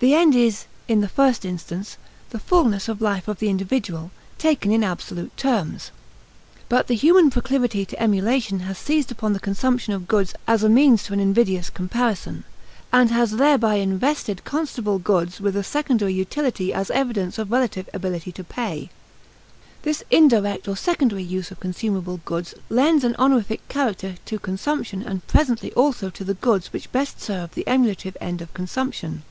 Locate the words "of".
2.88-3.00, 3.28-3.38, 9.92-10.08, 17.38-17.52, 21.52-21.60, 28.42-28.52